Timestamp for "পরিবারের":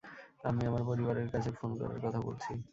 0.89-1.27